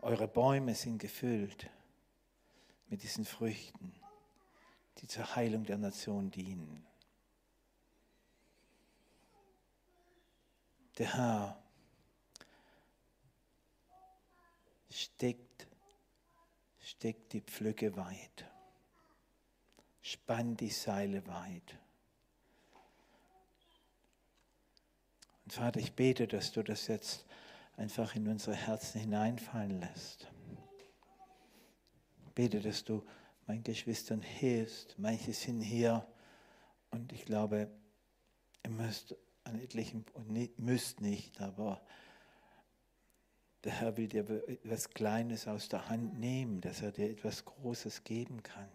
Eure 0.00 0.28
Bäume 0.28 0.74
sind 0.74 0.96
gefüllt 0.96 1.68
mit 2.88 3.02
diesen 3.02 3.26
Früchten, 3.26 3.92
die 5.02 5.08
zur 5.08 5.36
Heilung 5.36 5.64
der 5.64 5.76
Nation 5.76 6.30
dienen. 6.30 6.86
Der 10.98 11.14
Herr 11.14 11.62
steckt, 14.90 15.66
steckt 16.78 17.32
die 17.32 17.40
Pflöcke 17.40 17.96
weit, 17.96 18.44
spannt 20.02 20.60
die 20.60 20.70
Seile 20.70 21.26
weit. 21.26 21.78
Und 25.44 25.52
Vater, 25.52 25.80
ich 25.80 25.94
bete, 25.94 26.28
dass 26.28 26.52
du 26.52 26.62
das 26.62 26.86
jetzt 26.86 27.26
einfach 27.76 28.14
in 28.14 28.28
unsere 28.28 28.54
Herzen 28.54 29.00
hineinfallen 29.00 29.80
lässt. 29.80 30.30
Ich 32.24 32.32
bete, 32.34 32.60
dass 32.60 32.84
du 32.84 33.04
meinen 33.46 33.64
Geschwistern 33.64 34.22
hilfst. 34.22 34.98
Manche 34.98 35.32
sind 35.32 35.60
hier 35.60 36.06
und 36.90 37.12
ich 37.12 37.24
glaube, 37.24 37.68
ihr 38.62 38.70
müsst 38.70 39.16
an 39.44 39.60
etlichen, 39.60 40.04
und 40.14 40.58
müsst 40.58 41.00
nicht, 41.00 41.40
aber 41.40 41.80
der 43.64 43.72
Herr 43.72 43.96
will 43.96 44.08
dir 44.08 44.28
etwas 44.48 44.90
Kleines 44.90 45.48
aus 45.48 45.68
der 45.68 45.88
Hand 45.88 46.18
nehmen, 46.18 46.60
dass 46.60 46.82
er 46.82 46.92
dir 46.92 47.10
etwas 47.10 47.44
Großes 47.44 48.04
geben 48.04 48.42
kann. 48.42 48.68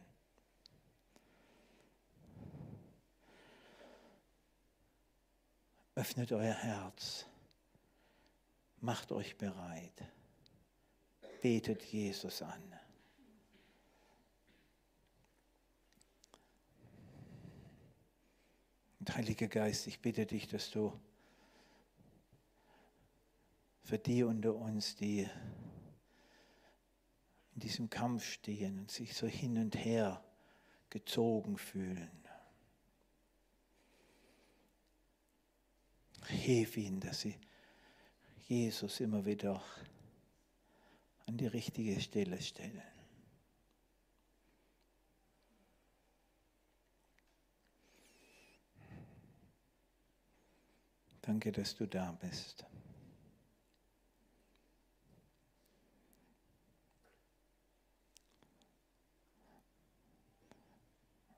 Öffnet 5.95 6.31
euer 6.31 6.53
Herz. 6.53 7.25
Macht 8.79 9.11
euch 9.11 9.37
bereit. 9.37 10.03
Betet 11.41 11.83
Jesus 11.83 12.41
an. 12.41 12.78
Und 18.99 19.15
Heiliger 19.15 19.47
Geist, 19.47 19.87
ich 19.87 19.99
bitte 19.99 20.25
dich, 20.25 20.47
dass 20.47 20.71
du 20.71 20.97
für 23.83 23.97
die 23.97 24.23
unter 24.23 24.53
uns, 24.53 24.95
die 24.95 25.27
in 27.55 27.59
diesem 27.61 27.89
Kampf 27.89 28.23
stehen 28.23 28.79
und 28.79 28.91
sich 28.91 29.15
so 29.15 29.25
hin 29.25 29.57
und 29.57 29.75
her 29.75 30.23
gezogen 30.89 31.57
fühlen, 31.57 32.11
hilf 36.27 36.77
ihnen, 36.77 36.99
dass 36.99 37.21
sie 37.21 37.35
Jesus 38.47 38.99
immer 38.99 39.25
wieder 39.25 39.63
an 41.25 41.37
die 41.37 41.47
richtige 41.47 41.99
Stelle 42.01 42.41
stellen. 42.41 42.98
Danke, 51.29 51.51
dass 51.51 51.75
du 51.75 51.85
da 51.85 52.11
bist. 52.13 52.65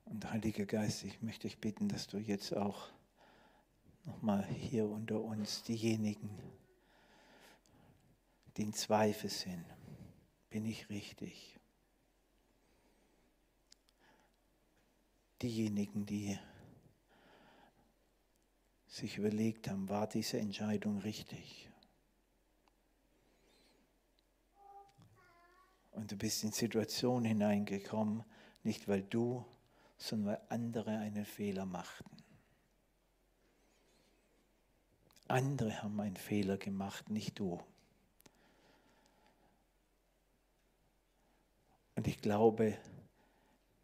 Und 0.06 0.32
Heiliger 0.32 0.66
Geist, 0.66 1.04
ich 1.04 1.22
möchte 1.22 1.50
dich 1.50 1.58
bitten, 1.58 1.90
dass 1.90 2.08
du 2.08 2.20
jetzt 2.20 2.56
auch 2.56 2.88
nochmal 4.06 4.46
hier 4.46 4.88
unter 4.88 5.20
uns 5.20 5.64
diejenigen, 5.64 6.40
die 8.56 8.62
in 8.62 8.72
Zweifel 8.72 9.30
sind. 9.30 9.66
Bin 10.50 10.66
ich 10.66 10.90
richtig? 10.90 11.60
Diejenigen, 15.42 16.06
die 16.06 16.40
sich 18.92 19.18
überlegt 19.18 19.70
haben, 19.70 19.88
war 19.88 20.06
diese 20.06 20.38
Entscheidung 20.38 21.00
richtig? 21.00 21.70
Und 25.92 26.12
du 26.12 26.18
bist 26.18 26.44
in 26.44 26.52
Situationen 26.52 27.24
hineingekommen, 27.24 28.24
nicht 28.64 28.90
weil 28.90 29.02
du, 29.02 29.46
sondern 29.98 30.34
weil 30.34 30.42
andere 30.50 30.98
einen 30.98 31.26
Fehler 31.26 31.66
machten. 31.66 32.10
Andere 35.30 35.82
haben 35.82 36.00
einen 36.02 36.18
Fehler 36.18 36.58
gemacht, 36.58 37.10
nicht 37.10 37.40
du. 37.40 37.62
Und 41.96 42.08
ich 42.08 42.20
glaube, 42.20 42.78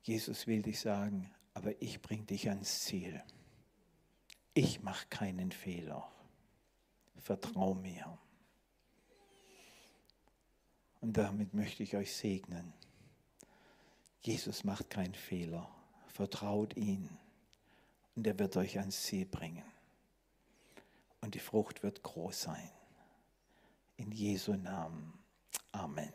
Jesus 0.01 0.47
will 0.47 0.63
dich 0.63 0.81
sagen, 0.81 1.31
aber 1.53 1.81
ich 1.81 2.01
bringe 2.01 2.25
dich 2.25 2.49
ans 2.49 2.81
Ziel. 2.81 3.23
Ich 4.57 4.81
mache 4.81 5.05
keinen 5.09 5.51
Fehler. 5.51 6.09
Vertrau 7.19 7.75
mir. 7.75 8.17
Und 10.99 11.15
damit 11.15 11.53
möchte 11.53 11.83
ich 11.83 11.95
euch 11.95 12.11
segnen. 12.15 12.73
Jesus 14.23 14.63
macht 14.63 14.89
keinen 14.89 15.13
Fehler. 15.13 15.69
Vertraut 16.07 16.75
ihn 16.75 17.07
und 18.15 18.25
er 18.25 18.39
wird 18.39 18.57
euch 18.57 18.79
ans 18.79 19.03
Ziel 19.03 19.27
bringen. 19.27 19.71
Und 21.21 21.35
die 21.35 21.39
Frucht 21.39 21.83
wird 21.83 22.01
groß 22.01 22.41
sein. 22.41 22.71
In 23.97 24.11
Jesu 24.11 24.55
Namen. 24.55 25.13
Amen. 25.71 26.13